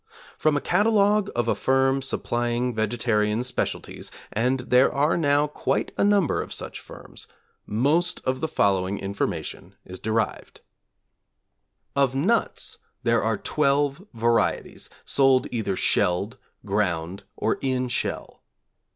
From 0.35 0.57
a 0.57 0.61
catalogue 0.61 1.29
of 1.35 1.47
a 1.47 1.53
firm 1.53 2.01
supplying 2.01 2.73
vegetarian 2.73 3.43
specialties, 3.43 4.09
(and 4.33 4.61
there 4.61 4.91
are 4.91 5.15
now 5.15 5.45
quite 5.45 5.91
a 5.95 6.03
number 6.03 6.41
of 6.41 6.51
such 6.55 6.79
firms), 6.79 7.27
most 7.67 8.19
of 8.25 8.41
the 8.41 8.47
following 8.47 8.97
information 8.97 9.75
is 9.85 9.99
derived: 9.99 10.61
Of 11.95 12.15
nuts 12.15 12.79
there 13.03 13.23
are 13.23 13.37
twelve 13.37 14.03
varieties, 14.11 14.89
sold 15.05 15.45
either 15.51 15.75
shelled, 15.75 16.37
ground, 16.65 17.21
or 17.37 17.59
in 17.61 17.87
shell. 17.87 18.41